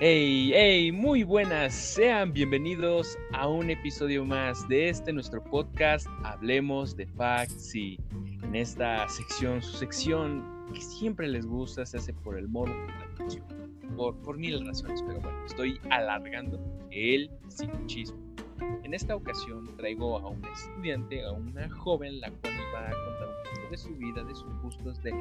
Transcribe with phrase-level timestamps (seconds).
[0.00, 6.94] Hey, hey, muy buenas, sean bienvenidos a un episodio más de este nuestro podcast Hablemos
[6.94, 7.08] de
[7.74, 7.98] y
[8.44, 12.72] en esta sección, su sección que siempre les gusta, se hace por el modo
[13.96, 16.60] por, por mil razones, pero bueno, estoy alargando
[16.92, 18.20] el sinchismo.
[18.84, 23.28] En esta ocasión traigo a un estudiante, a una joven, la cual va a contar
[23.28, 25.12] un de su vida, de sus gustos, de,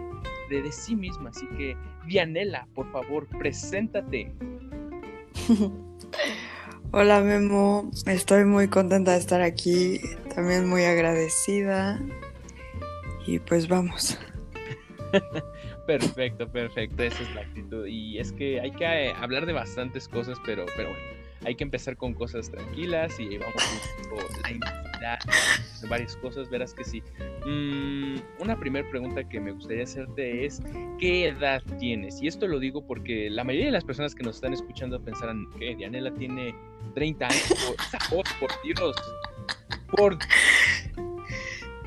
[0.50, 1.30] de, de sí misma.
[1.30, 4.34] Así que, Dianela, por favor, preséntate.
[6.91, 10.00] Hola Memo, estoy muy contenta de estar aquí,
[10.34, 12.00] también muy agradecida
[13.26, 14.18] y pues vamos.
[15.86, 20.08] perfecto, perfecto, esa es la actitud y es que hay que eh, hablar de bastantes
[20.08, 21.04] cosas, pero, pero bueno,
[21.44, 23.62] hay que empezar con cosas tranquilas y vamos
[24.44, 24.84] a la
[25.90, 27.04] varias cosas, verás que sí.
[27.46, 30.62] Mm, una primera pregunta que me gustaría hacerte es,
[30.99, 32.21] ¿qué edad tienes?
[32.21, 35.48] Y esto lo digo porque la mayoría de las personas que nos están escuchando pensarán
[35.58, 36.55] que Dianela tiene
[36.96, 37.77] 30 años.
[38.10, 38.96] Por, por Dios.
[39.96, 40.18] Por...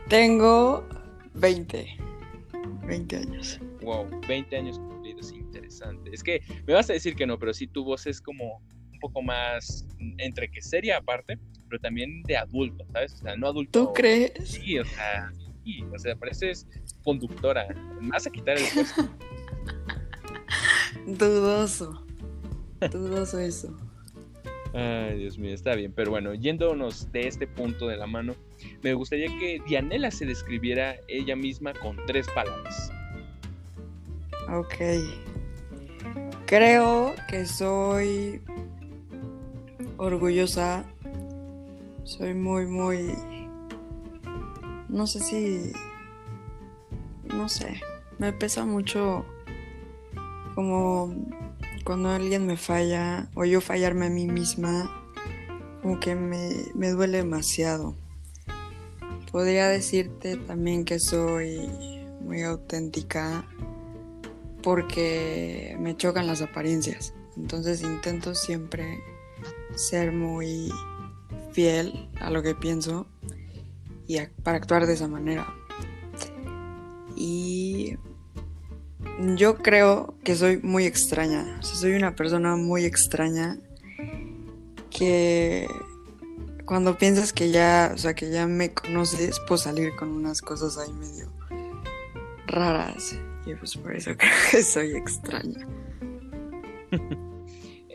[0.08, 0.86] Tengo
[1.34, 1.96] 20.
[2.86, 3.60] 20 años.
[3.82, 6.10] Wow, 20 años cumplidos, interesante.
[6.12, 8.62] Es que me vas a decir que no, pero sí tu voz es como
[9.00, 9.86] poco más
[10.18, 11.38] entre que seria aparte,
[11.70, 13.14] pero también de adulto, ¿sabes?
[13.14, 13.86] O sea, no adulto.
[13.86, 14.32] ¿Tú crees?
[14.44, 15.32] Sí, o sea,
[15.64, 16.66] sí, o sea, pareces
[17.04, 17.68] conductora.
[18.02, 19.08] Vas a quitar el puesto.
[21.06, 22.04] Dudoso.
[22.90, 23.76] Dudoso eso.
[24.74, 25.92] Ay, Dios mío, está bien.
[25.94, 28.34] Pero bueno, yéndonos de este punto de la mano,
[28.82, 32.92] me gustaría que Dianela se describiera ella misma con tres palabras.
[34.48, 34.74] Ok.
[36.46, 38.42] Creo que soy
[39.96, 40.84] orgullosa.
[42.10, 43.14] Soy muy, muy...
[44.88, 45.72] No sé si...
[47.22, 47.80] No sé.
[48.18, 49.24] Me pesa mucho
[50.56, 51.14] como
[51.84, 54.90] cuando alguien me falla o yo fallarme a mí misma.
[55.82, 57.94] Como que me, me duele demasiado.
[59.30, 61.70] Podría decirte también que soy
[62.22, 63.46] muy auténtica
[64.64, 67.14] porque me chocan las apariencias.
[67.36, 68.98] Entonces intento siempre
[69.76, 70.72] ser muy
[71.52, 73.06] fiel a lo que pienso
[74.06, 75.46] y para actuar de esa manera.
[77.16, 77.96] Y
[79.36, 81.62] yo creo que soy muy extraña.
[81.62, 83.58] soy una persona muy extraña
[84.90, 85.68] que
[86.64, 90.78] cuando piensas que ya, o sea, que ya me conoces, puedo salir con unas cosas
[90.78, 91.32] ahí medio
[92.46, 93.16] raras.
[93.46, 95.66] Y pues por eso creo que soy extraña.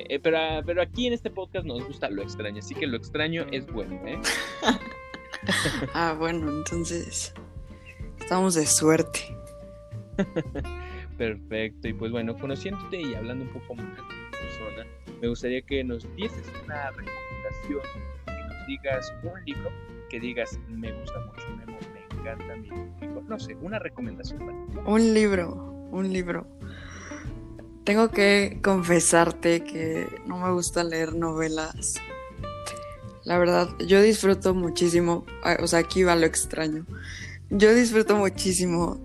[0.09, 3.45] Eh, pero, pero aquí en este podcast nos gusta lo extraño, así que lo extraño
[3.51, 4.19] es bueno, ¿eh?
[5.93, 7.33] ah, bueno, entonces
[8.19, 9.35] estamos de suerte.
[11.17, 14.85] Perfecto, y pues bueno, conociéndote y hablando un poco más de tu persona,
[15.21, 17.81] me gustaría que nos dieses una recomendación,
[18.25, 19.71] que nos digas un libro
[20.09, 23.23] que digas, me gusta mucho, me, me encanta mi libro.
[23.27, 24.77] No sé, una recomendación para ti.
[24.85, 25.53] Un libro,
[25.91, 26.47] un libro.
[27.85, 31.95] Tengo que confesarte que no me gusta leer novelas.
[33.23, 35.23] La verdad, yo disfruto muchísimo,
[35.59, 36.87] o sea, aquí va lo extraño.
[37.51, 38.99] Yo disfruto muchísimo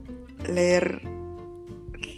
[0.48, 1.02] leer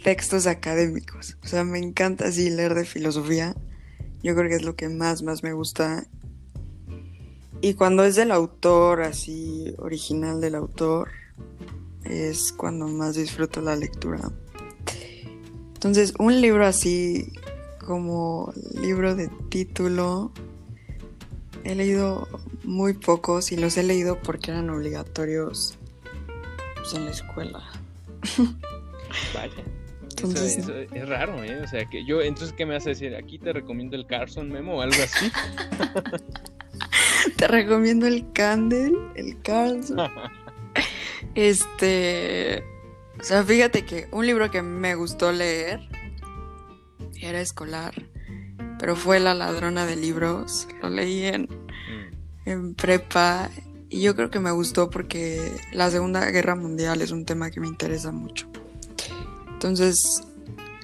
[0.05, 1.37] textos académicos.
[1.43, 3.55] O sea, me encanta así leer de filosofía.
[4.23, 6.05] Yo creo que es lo que más, más me gusta.
[7.59, 11.09] Y cuando es del autor, así, original del autor,
[12.05, 14.31] es cuando más disfruto la lectura.
[15.83, 17.33] Entonces, un libro así
[17.85, 20.31] como libro de título,
[21.65, 22.25] he leído
[22.63, 25.77] muy pocos y los he leído porque eran obligatorios
[26.75, 27.61] pues, en la escuela.
[29.35, 29.53] Vaya.
[30.03, 31.59] Entonces, eso, es raro, ¿eh?
[31.61, 33.13] O sea, que yo, entonces, ¿qué me a decir?
[33.17, 35.29] Aquí te recomiendo el Carson Memo o algo así.
[37.35, 39.97] te recomiendo el Candle, el Carson.
[41.35, 42.72] este.
[43.23, 45.79] O sea, fíjate que un libro que me gustó leer
[47.21, 47.93] era escolar,
[48.77, 50.67] pero fue La ladrona de libros.
[50.81, 52.49] Lo leí en, mm.
[52.49, 53.49] en prepa
[53.89, 57.61] y yo creo que me gustó porque la Segunda Guerra Mundial es un tema que
[57.61, 58.49] me interesa mucho.
[59.53, 60.27] Entonces,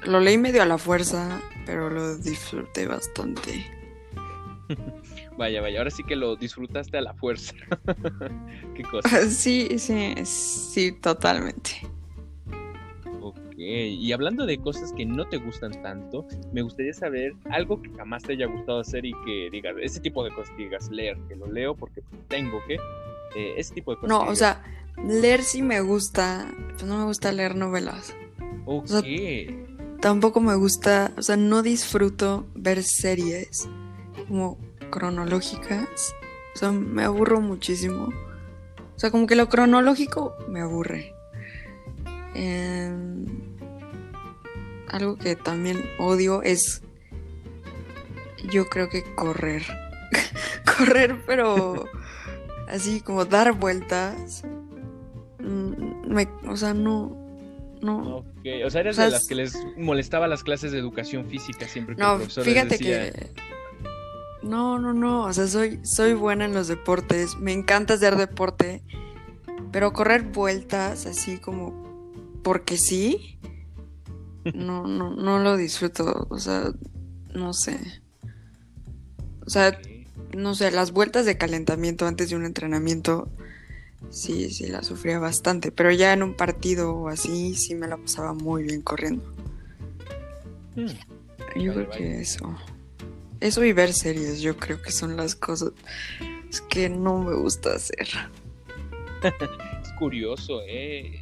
[0.06, 3.70] lo leí medio a la fuerza, pero lo disfruté bastante.
[5.38, 7.54] Vaya, vaya, ahora sí que lo disfrutaste a la fuerza.
[8.76, 9.10] Qué cosa.
[9.30, 11.82] Sí, sí, sí, totalmente
[13.66, 18.24] y hablando de cosas que no te gustan tanto, me gustaría saber algo que jamás
[18.24, 21.36] te haya gustado hacer y que digas, ese tipo de cosas que digas, leer, que
[21.36, 22.76] lo leo porque tengo que,
[23.36, 24.10] eh, ese tipo de cosas.
[24.10, 24.64] No, o sea,
[25.06, 28.16] leer sí me gusta, pero no me gusta leer novelas.
[28.66, 29.06] Ok.
[30.00, 33.68] tampoco me gusta, o sea, no disfruto ver series
[34.28, 34.58] como
[34.90, 36.16] cronológicas.
[36.56, 38.10] O sea, me aburro muchísimo.
[38.96, 41.14] O sea, como que lo cronológico me aburre.
[42.36, 43.26] Em,
[44.90, 46.82] algo que también odio es,
[48.50, 49.64] yo creo que correr.
[50.78, 51.86] correr, pero
[52.68, 54.44] así como dar vueltas.
[55.40, 57.16] Mm, me, o sea, no,
[57.82, 58.26] no.
[58.66, 62.02] O sea, eres de las que les molestaba las clases de educación física siempre que
[62.02, 63.12] no, el profesor fíjate decía...
[63.12, 63.34] que
[64.42, 68.82] no, no, no, o sea, soy soy buena en los deportes, me encanta hacer deporte,
[69.72, 73.38] pero correr vueltas así como porque sí,
[74.54, 76.72] no no no lo disfruto, o sea,
[77.34, 77.80] no sé.
[79.46, 79.80] O sea,
[80.36, 83.30] no sé, las vueltas de calentamiento antes de un entrenamiento
[84.10, 87.98] sí, sí la sufría bastante, pero ya en un partido o así sí me la
[87.98, 89.24] pasaba muy bien corriendo.
[90.76, 91.98] Hmm, Yo Vale, creo vale.
[91.98, 92.56] que eso.
[93.40, 95.72] Eso y ver series, yo creo que son las cosas
[96.70, 98.08] que no me gusta hacer.
[99.82, 101.22] Es curioso, ¿eh?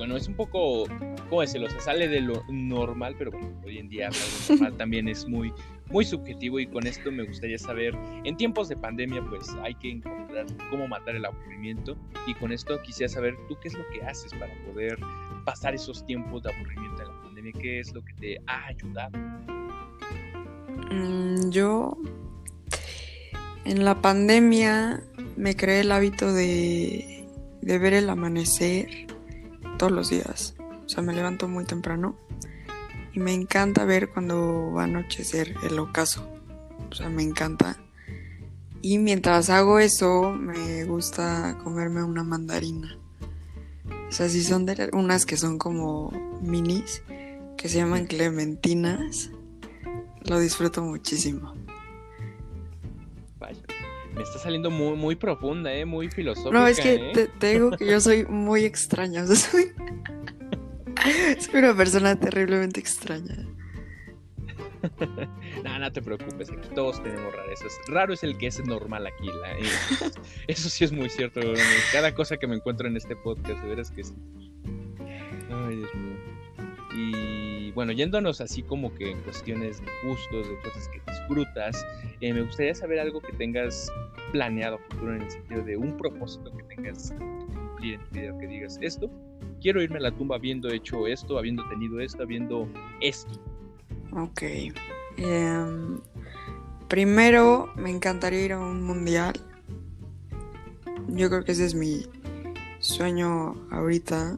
[0.00, 0.84] Bueno, es un poco,
[1.28, 1.68] ¿cómo decirlo?
[1.68, 5.52] Se sale de lo normal, pero bueno, hoy en día lo normal también es muy,
[5.90, 7.94] muy subjetivo y con esto me gustaría saber,
[8.24, 12.80] en tiempos de pandemia pues hay que encontrar cómo matar el aburrimiento y con esto
[12.80, 14.98] quisiera saber tú qué es lo que haces para poder
[15.44, 19.18] pasar esos tiempos de aburrimiento en la pandemia, qué es lo que te ha ayudado.
[20.90, 21.98] Mm, yo
[23.66, 25.02] en la pandemia
[25.36, 27.26] me creé el hábito de,
[27.60, 29.10] de ver el amanecer
[29.80, 30.54] todos los días.
[30.84, 32.14] O sea, me levanto muy temprano
[33.14, 36.28] y me encanta ver cuando va a anochecer el ocaso.
[36.90, 37.78] O sea, me encanta.
[38.82, 42.98] Y mientras hago eso, me gusta comerme una mandarina.
[44.06, 46.10] O sea, si son unas que son como
[46.42, 47.02] minis,
[47.56, 49.30] que se llaman clementinas,
[50.24, 51.54] lo disfruto muchísimo.
[53.38, 53.62] Vaya,
[54.20, 55.86] me está saliendo muy, muy profunda, ¿eh?
[55.86, 56.50] Muy filosófica.
[56.52, 57.10] No, es que ¿eh?
[57.14, 59.22] te, te digo que yo soy muy extraña.
[59.22, 59.72] O sea, soy,
[61.38, 63.46] soy una persona terriblemente extraña.
[65.62, 67.72] No, no te preocupes, aquí todos tenemos rarezas.
[67.88, 69.26] Raro es el que es normal aquí.
[69.26, 69.62] la- eh,
[70.48, 71.40] eso sí es muy cierto.
[71.92, 74.14] Cada cosa que me encuentro en este podcast, de veras que sí.
[77.80, 81.86] Bueno, yéndonos así como que en cuestiones de gustos, de cosas que disfrutas,
[82.20, 83.90] eh, me gustaría saber algo que tengas
[84.32, 88.38] planeado futuro en el sentido de un propósito que tengas que cumplir en tu vida,
[88.38, 89.10] que digas esto,
[89.62, 92.68] quiero irme a la tumba habiendo hecho esto, habiendo tenido esto, habiendo
[93.00, 93.40] esto.
[94.12, 94.42] Ok.
[95.16, 96.00] Em,
[96.86, 99.40] primero, me encantaría ir a un mundial.
[101.08, 102.02] Yo creo que ese es mi
[102.80, 104.36] sueño ahorita.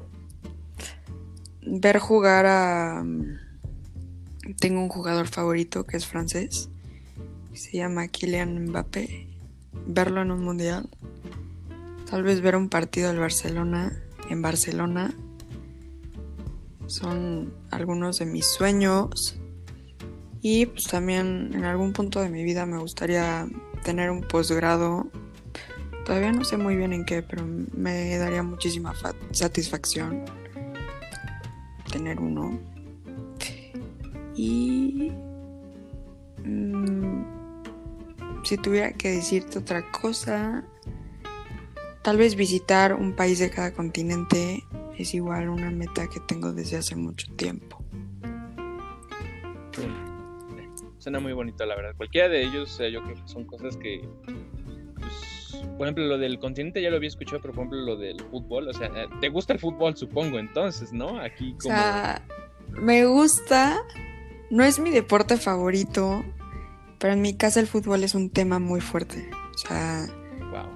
[1.65, 3.05] Ver jugar a...
[4.59, 6.69] Tengo un jugador favorito que es francés.
[7.53, 9.29] Se llama Kylian Mbappé.
[9.87, 10.89] Verlo en un mundial.
[12.11, 13.93] Tal vez ver un partido del Barcelona
[14.29, 15.15] en Barcelona.
[16.87, 19.39] Son algunos de mis sueños.
[20.41, 23.47] Y pues también en algún punto de mi vida me gustaría
[23.85, 25.09] tener un posgrado.
[26.05, 30.25] Todavía no sé muy bien en qué, pero me daría muchísima fa- satisfacción
[31.93, 32.59] tener uno.
[34.35, 35.13] Y
[36.45, 37.23] mm,
[38.43, 40.65] si tuviera que decirte otra cosa,
[42.03, 44.65] tal vez visitar un país de cada continente
[44.99, 47.79] es igual una meta que tengo desde hace mucho tiempo.
[50.99, 51.95] Suena muy bonito, la verdad.
[51.97, 54.09] Cualquiera de ellos, eh, yo creo que son cosas que.
[55.77, 58.69] Por ejemplo, lo del continente ya lo había escuchado, pero por ejemplo, lo del fútbol,
[58.69, 61.19] o sea, eh, ¿te gusta el fútbol, supongo, entonces, ¿no?
[61.21, 61.75] Aquí O como.
[61.75, 62.23] sea,
[62.71, 63.83] me gusta,
[64.51, 66.25] no es mi deporte favorito,
[66.99, 69.29] pero en mi casa el fútbol es un tema muy fuerte.
[69.55, 70.07] O sea,
[70.51, 70.69] Wow.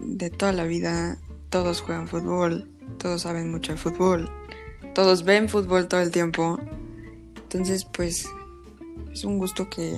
[0.00, 1.18] de toda la vida
[1.50, 4.30] todos juegan fútbol, todos saben mucho de fútbol,
[4.94, 6.58] todos ven fútbol todo el tiempo.
[7.36, 8.28] Entonces, pues,
[9.12, 9.96] es un gusto que,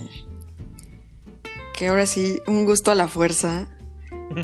[1.77, 3.69] que ahora sí, un gusto a la fuerza,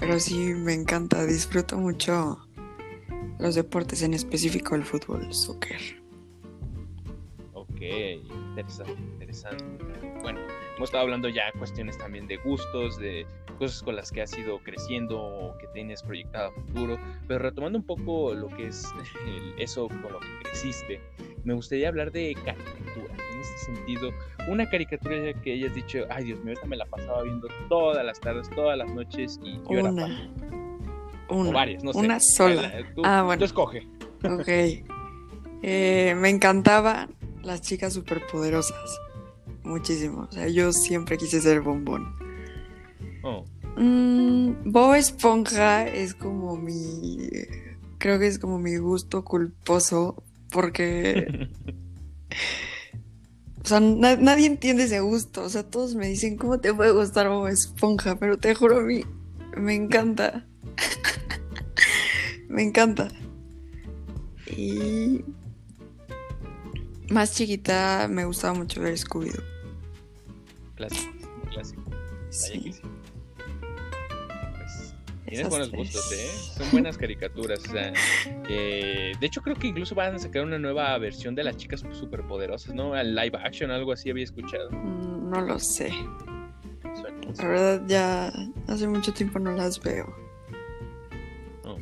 [0.01, 2.39] pero sí me encanta, disfruto mucho
[3.39, 5.81] los deportes, en específico el fútbol, el soccer.
[7.53, 9.65] Ok, interesante, interesante.
[10.23, 10.41] Bueno,
[10.77, 13.27] hemos estado hablando ya cuestiones también de gustos, de
[13.59, 16.99] cosas con las que has ido creciendo o que tienes proyectado a futuro,
[17.29, 18.85] pero retomando un poco lo que es
[19.27, 21.01] el- eso con lo que creciste,
[21.45, 23.14] me gustaría hablar de caricatura.
[23.49, 24.11] En este sentido,
[24.49, 28.19] una caricatura que hayas dicho, ay Dios mío, esta me la pasaba viendo todas las
[28.21, 29.99] tardes, todas las noches y yo era fan".
[31.31, 31.49] Una.
[31.49, 31.99] O varias, no sé.
[31.99, 32.63] Una sola.
[32.63, 33.45] La- Tú, Ah, tú bueno.
[33.45, 33.89] escoge.
[34.25, 34.49] Ok.
[35.63, 37.09] Eh, me encantaba
[37.43, 39.01] las chicas superpoderosas.
[39.63, 40.29] Muchísimo.
[40.29, 42.15] O sea, yo siempre quise ser bombón.
[43.23, 43.45] Oh.
[43.77, 47.29] Mm, Bob Esponja es como mi.
[47.99, 50.23] Creo que es como mi gusto culposo.
[50.53, 51.49] Porque.
[53.65, 55.43] O sea, na- nadie entiende ese gusto.
[55.43, 58.17] O sea, todos me dicen, ¿cómo te puede gustar Bob Esponja?
[58.19, 59.05] Pero te juro, a mí
[59.57, 60.47] me encanta.
[62.49, 63.09] me encanta.
[64.55, 65.25] Y.
[67.11, 69.43] Más chiquita me gustaba mucho ver Scooby-Doo.
[70.75, 71.13] Clásico,
[71.51, 71.83] clásico.
[72.31, 72.75] Sí,
[75.35, 76.29] tienes buenos gustos, ¿eh?
[76.57, 77.61] Son buenas caricaturas.
[77.67, 77.93] O sea,
[78.49, 81.85] eh, de hecho, creo que incluso van a sacar una nueva versión de las chicas
[81.93, 82.95] superpoderosas, ¿no?
[82.95, 84.71] Al live action, algo así había escuchado.
[84.71, 85.91] Mm, No lo sé.
[86.95, 88.33] Suena- La verdad, ya
[88.69, 90.15] hace mucho tiempo no las veo.
[91.65, 91.77] Oh,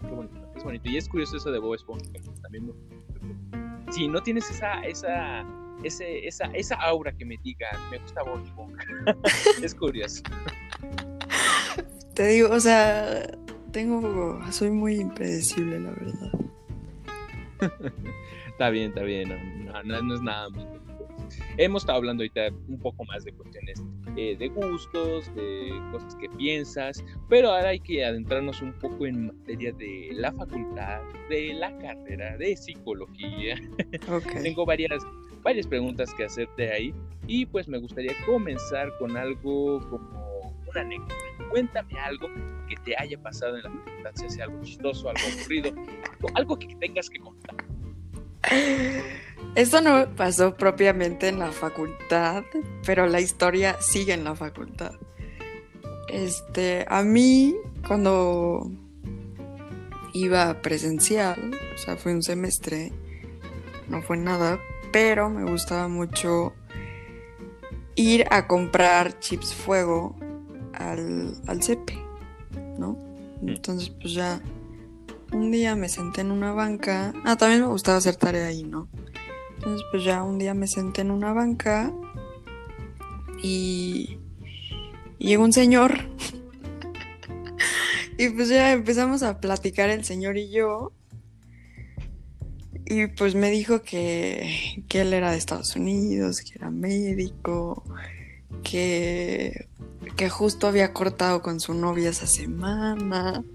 [0.00, 0.88] qué bonito, es bonito.
[0.90, 2.04] Y es curioso eso de Bob Esponja,
[2.42, 5.44] también me- Si no tienes esa, esa,
[5.82, 8.84] ese, esa, esa aura que me diga, me gusta Bob Esponja.
[9.62, 10.22] es curioso.
[12.14, 13.26] Te digo, o sea,
[13.72, 14.40] tengo.
[14.52, 16.32] Soy muy impredecible, la verdad.
[18.48, 19.30] Está bien, está bien,
[19.64, 20.64] no, no- no- es nada más.
[21.56, 23.82] Hemos estado hablando ahorita un poco más de cuestiones
[24.16, 29.26] eh, de gustos, de cosas que piensas, pero ahora hay que adentrarnos un poco en
[29.26, 33.56] materia de la facultad, de la carrera, de psicología.
[34.08, 34.34] Ok.
[34.42, 35.02] Tengo varias,
[35.42, 36.94] varias preguntas que hacerte ahí
[37.26, 40.23] y pues me gustaría comenzar con algo como
[40.80, 41.14] anécdota.
[41.50, 42.28] Cuéntame algo
[42.68, 45.74] que te haya pasado en la facultad, sea algo chistoso, algo aburrido,
[46.34, 47.56] algo que tengas que contar.
[49.54, 52.44] Esto no pasó propiamente en la facultad,
[52.84, 54.92] pero la historia sigue en la facultad.
[56.08, 57.54] Este, a mí,
[57.86, 58.70] cuando
[60.12, 62.92] iba presencial, o sea, fue un semestre,
[63.88, 64.58] no fue nada,
[64.92, 66.54] pero me gustaba mucho
[67.96, 70.16] ir a comprar chips fuego
[70.78, 71.98] al, al CEPE,
[72.78, 72.98] ¿no?
[73.42, 74.40] Entonces, pues ya
[75.32, 77.12] un día me senté en una banca.
[77.24, 78.88] Ah, también me gustaba hacer tarea ahí, ¿no?
[79.56, 81.92] Entonces, pues ya un día me senté en una banca
[83.42, 84.18] y,
[85.18, 85.94] y llegó un señor.
[88.18, 90.92] y pues ya empezamos a platicar el señor y yo.
[92.86, 97.82] Y pues me dijo que, que él era de Estados Unidos, que era médico,
[98.62, 99.68] que,
[100.16, 103.42] que justo había cortado con su novia esa semana.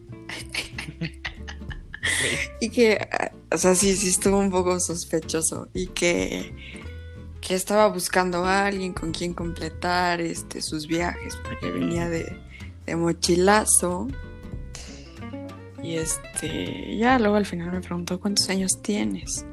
[2.60, 3.08] Y que,
[3.52, 5.70] o sea, sí, sí estuvo un poco sospechoso.
[5.74, 6.54] Y que,
[7.40, 12.38] que estaba buscando a alguien con quien completar este, sus viajes, porque venía de,
[12.86, 14.08] de mochilazo.
[15.82, 19.46] Y este, ya luego al final me preguntó cuántos años tienes.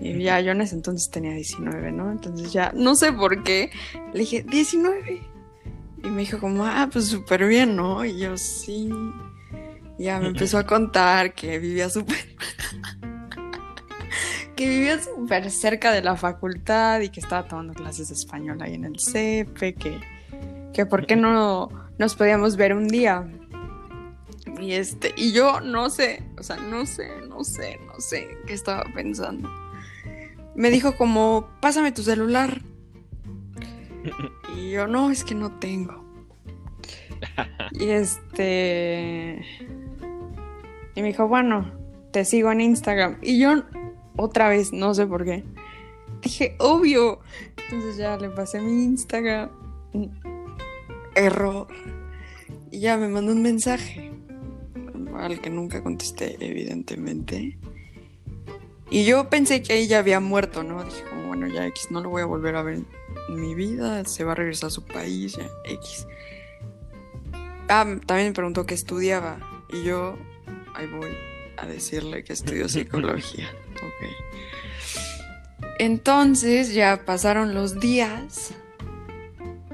[0.00, 2.10] Y ya yo en ese entonces tenía 19, ¿no?
[2.10, 3.70] Entonces ya, no sé por qué,
[4.12, 5.35] le dije, 19.
[6.06, 8.04] Y me dijo como, ah, pues súper bien, ¿no?
[8.04, 8.88] Y yo, sí.
[9.98, 12.16] Ya me empezó a contar que vivía súper.
[14.56, 18.74] que vivía súper cerca de la facultad y que estaba tomando clases de español ahí
[18.74, 20.00] en el CEPE, que,
[20.72, 23.26] que por qué no nos podíamos ver un día.
[24.60, 28.52] Y este, y yo no sé, o sea, no sé, no sé, no sé qué
[28.54, 29.50] estaba pensando.
[30.54, 32.62] Me dijo como, pásame tu celular.
[34.66, 36.04] Y yo, no, es que no tengo.
[37.72, 39.44] Y este.
[40.94, 41.72] Y me dijo, bueno,
[42.10, 43.18] te sigo en Instagram.
[43.22, 43.62] Y yo,
[44.16, 45.44] otra vez, no sé por qué.
[46.22, 47.20] Dije, obvio.
[47.64, 49.50] Entonces ya le pasé mi Instagram.
[51.14, 51.68] Error.
[52.70, 54.12] Y ya me mandó un mensaje.
[55.14, 57.58] Al que nunca contesté, evidentemente.
[58.88, 60.84] Y yo pensé que ella había muerto, ¿no?
[60.84, 62.80] Dije, como, bueno, ya X, no lo voy a volver a ver
[63.28, 64.04] en mi vida.
[64.04, 66.06] Se va a regresar a su país, ya X.
[67.68, 69.38] Ah, también me preguntó qué estudiaba.
[69.72, 70.16] Y yo,
[70.74, 71.10] ahí voy
[71.56, 73.50] a decirle que estudio psicología.
[73.76, 74.10] Ok.
[75.78, 78.54] Entonces ya pasaron los días.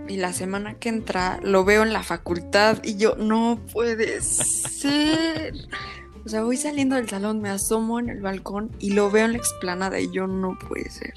[0.09, 2.83] Y la semana que entra lo veo en la facultad.
[2.83, 5.55] Y yo, no puede ser.
[6.25, 9.33] O sea, voy saliendo del salón, me asomo en el balcón y lo veo en
[9.33, 9.99] la explanada.
[10.01, 11.15] Y yo, no puede ser.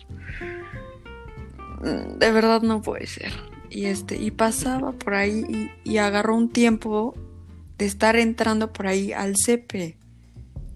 [1.82, 3.32] Mm, De verdad no puede ser.
[3.70, 7.16] Y este, y pasaba por ahí y, y agarró un tiempo
[7.78, 9.98] de estar entrando por ahí al CEPE.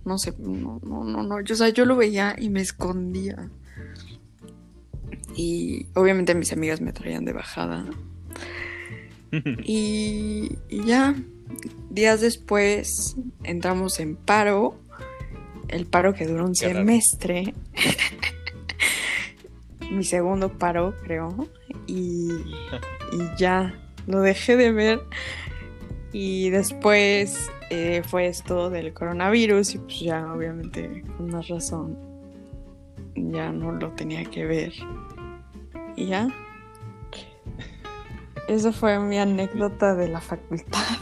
[0.06, 1.42] No sé, no, no, no, no.
[1.42, 3.50] Yo, o sea, yo lo veía y me escondía.
[5.36, 7.86] Y obviamente mis amigas me traían de bajada.
[9.64, 11.14] Y, y ya,
[11.90, 14.80] días después entramos en paro.
[15.68, 17.54] El paro que duró un Qué semestre.
[19.92, 21.48] mi segundo paro, creo,
[21.88, 22.30] y,
[23.12, 23.74] y ya
[24.08, 25.02] lo dejé de ver.
[26.12, 31.98] Y después eh, fue esto del coronavirus y pues ya obviamente con más razón
[33.16, 34.74] ya no lo tenía que ver.
[35.96, 36.30] Y ya.
[38.48, 40.98] Esa fue mi anécdota de la facultad.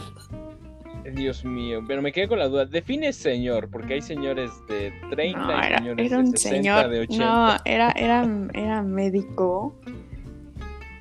[1.10, 2.64] Dios mío, pero me quedé con la duda.
[2.64, 6.56] Define señor, porque hay señores de 30 No, y era, señores era de un 60,
[6.56, 6.88] señor.
[6.90, 7.24] de 80.
[7.24, 9.74] No, era, era, era médico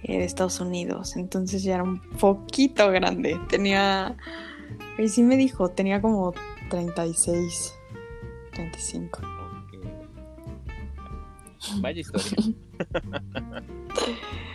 [0.03, 1.15] eh, de Estados Unidos.
[1.15, 3.39] Entonces ya era un poquito grande.
[3.49, 4.17] Tenía.
[4.97, 6.33] Y sí me dijo, tenía como
[6.69, 7.75] 36,
[8.53, 9.19] 35.
[9.19, 9.73] Ok.
[11.81, 12.53] Vaya historia.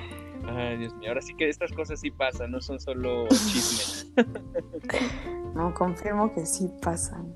[0.63, 1.09] Ay, Dios mío.
[1.09, 4.13] Ahora sí que estas cosas sí pasan, no son solo chismes.
[5.55, 7.35] No, confirmo que sí pasan.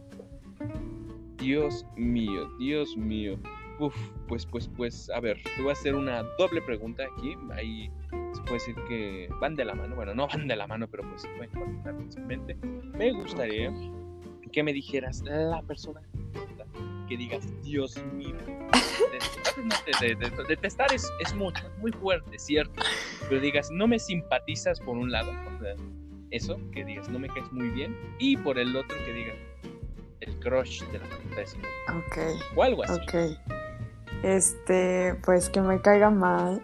[1.37, 3.38] Dios mío, Dios mío.
[3.78, 3.95] Uf,
[4.26, 7.37] pues, pues, pues, a ver, te voy a hacer una doble pregunta aquí.
[7.52, 7.90] Ahí
[8.33, 9.95] se puede decir que van de la mano.
[9.97, 12.54] Bueno, no van de la mano, pero pues se pueden conectar fácilmente.
[12.54, 13.71] Me gustaría
[14.50, 16.00] que me dijeras la persona
[17.06, 18.37] que digas, Dios mío.
[20.00, 22.83] De- de- de- de- Detestar es, es mucho, es muy fuerte, cierto.
[23.29, 25.75] Pero digas, no me simpatizas por un lado, sea,
[26.31, 27.97] eso, que digas, no me caes muy bien.
[28.19, 29.37] Y por el otro, que digas,
[30.21, 31.65] el crush de la facultad de cine.
[31.91, 32.19] Ok,
[32.57, 32.93] O algo así.
[33.00, 33.38] ok.
[34.23, 36.62] Este, pues que me caiga mal.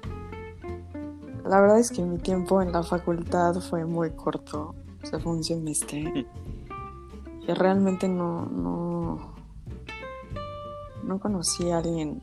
[1.45, 4.75] La verdad es que mi tiempo en la facultad fue muy corto.
[5.03, 6.27] O sea, fue un semestre.
[7.45, 9.35] Y realmente no, no,
[11.05, 12.21] no conocí a alguien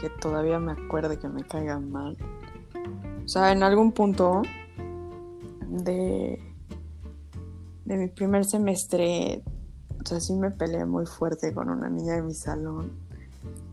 [0.00, 2.16] que todavía me acuerde que me caiga mal.
[3.24, 4.42] O sea, en algún punto
[5.68, 6.40] de,
[7.84, 9.42] de mi primer semestre,
[10.02, 12.92] o sea, sí me peleé muy fuerte con una niña de mi salón.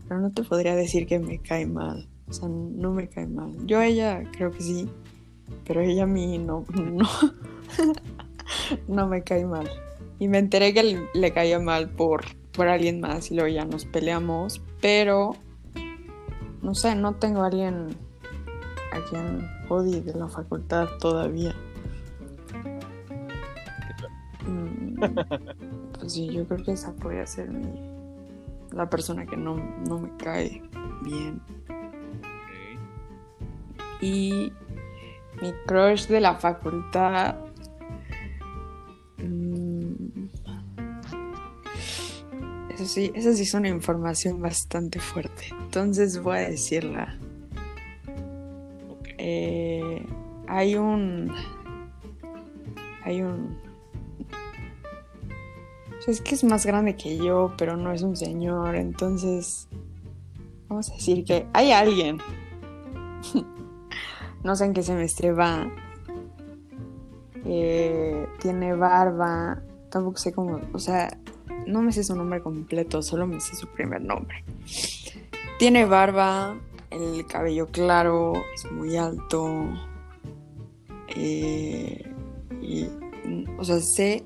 [0.08, 2.08] Pero no te podría decir que me cae mal.
[2.28, 3.54] O sea, no me cae mal.
[3.66, 4.90] Yo a ella creo que sí,
[5.66, 7.08] pero ella a mí no, no,
[8.88, 9.68] no me cae mal.
[10.18, 12.24] Y me enteré que le, le caía mal por,
[12.56, 15.36] por alguien más y luego ya nos peleamos, pero
[16.62, 17.88] no sé, no tengo a alguien
[18.92, 21.54] a quien odie de la facultad todavía.
[24.46, 24.94] Mm,
[25.98, 27.66] Pues sí, yo creo que esa podría ser mi,
[28.72, 29.56] la persona que no,
[29.88, 30.62] no me cae
[31.02, 31.40] bien.
[34.00, 34.52] Y
[35.40, 37.36] mi crush de la facultad.
[42.86, 45.46] Eso sí, eso sí es una información bastante fuerte.
[45.60, 47.18] Entonces voy a decirla.
[49.18, 50.06] Eh,
[50.46, 51.32] hay un.
[53.02, 53.58] Hay un.
[55.98, 58.76] o sea, es que es más grande que yo, pero no es un señor.
[58.76, 59.66] Entonces.
[60.68, 62.18] Vamos a decir que hay alguien.
[64.44, 65.68] no sé en qué semestre va.
[67.44, 69.60] Eh, tiene barba.
[69.90, 70.60] Tampoco sé cómo.
[70.72, 71.10] O sea,
[71.66, 74.44] no me sé su nombre completo, solo me sé su primer nombre.
[75.58, 76.58] Tiene barba,
[76.90, 79.68] el cabello claro, es muy alto.
[81.14, 82.04] eh,
[83.58, 84.24] o sea, sé,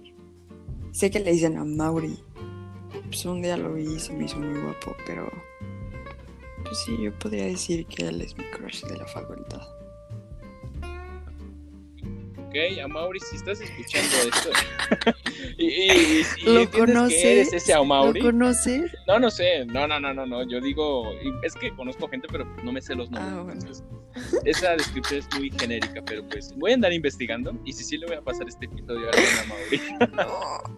[0.93, 2.19] sé que le dicen a Mauri.
[3.07, 5.31] Pues un día lo vi y se me hizo muy guapo, pero.
[6.65, 9.63] Pues sí, yo podría decir que él es mi crush de la facultad.
[12.51, 14.51] Ok, Amaury, si estás escuchando esto
[15.57, 17.25] y, y- y si ¿Lo que conoces?
[17.25, 18.91] eres ese Amaury, ¿Lo conoces?
[19.07, 21.05] no, no sé, no, no, no, no, no, yo digo,
[21.45, 23.35] es que conozco gente, pero no me sé los nombres.
[23.39, 23.61] Ah, bueno.
[23.61, 23.85] entonces,
[24.45, 28.07] esa descripción es muy genérica, pero pues voy a andar investigando y si sí le
[28.07, 30.75] voy a pasar este episodio a alguien Amaury.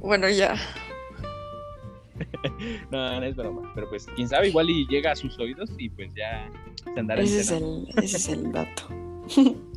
[0.00, 0.54] Bueno, ya.
[2.90, 5.90] no, no es broma, pero pues quién sabe, igual y llega a sus oídos y
[5.90, 6.48] pues ya
[6.94, 8.88] se andará Ese es el, ese es el dato.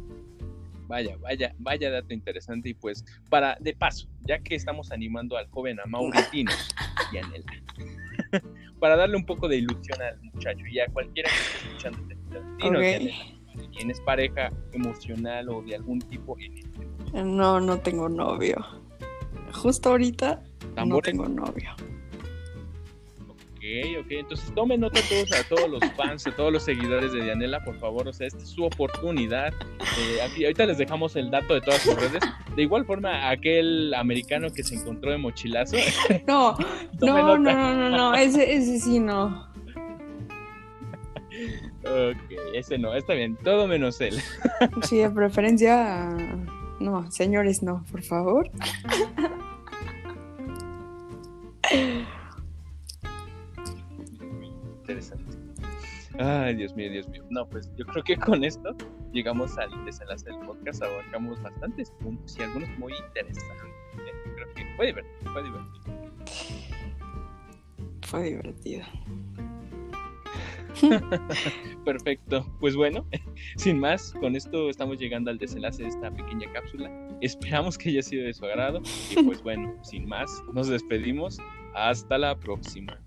[0.87, 2.69] Vaya, vaya, vaya dato interesante.
[2.69, 6.69] Y pues, para, de paso, ya que estamos animando al joven a Mauritinos
[7.11, 7.45] y Anela,
[8.79, 12.13] para darle un poco de ilusión al muchacho y a cualquiera que esté escuchando este
[12.13, 12.83] episodio, dinos, Ok.
[12.83, 18.57] Yanela, si ¿tienes pareja emocional o de algún tipo en este No, no tengo novio.
[19.53, 20.43] Justo ahorita
[20.85, 21.73] no tengo novio.
[23.65, 27.23] Ok, ok, entonces tomen nota todos a todos los fans, a todos los seguidores de
[27.23, 29.53] Dianela, por favor, o sea, esta es su oportunidad.
[29.79, 32.21] Eh, aquí, ahorita les dejamos el dato de todas sus redes.
[32.55, 35.77] De igual forma, aquel americano que se encontró de mochilazo,
[36.27, 36.55] No,
[36.99, 39.49] Tome no, no, no, no, no, ese, ese sí no.
[41.81, 44.19] Ok, ese no, está bien, todo menos él.
[44.83, 46.15] Sí, de preferencia.
[46.79, 48.51] No, señores, no, por favor.
[56.19, 57.23] Ay, Dios mío, Dios mío.
[57.29, 58.75] No, pues yo creo que con esto
[59.11, 60.83] llegamos al desenlace del podcast.
[60.83, 63.69] Abarcamos bastantes puntos y algunos muy interesantes.
[63.95, 64.31] ¿eh?
[64.35, 66.05] Creo que fue divertido, fue divertido.
[68.03, 68.85] Fue divertido.
[71.85, 72.45] Perfecto.
[72.59, 73.05] Pues bueno,
[73.57, 76.91] sin más, con esto estamos llegando al desenlace de esta pequeña cápsula.
[77.21, 78.81] Esperamos que haya sido de su agrado.
[79.11, 81.39] Y pues bueno, sin más, nos despedimos.
[81.73, 82.97] Hasta la próxima.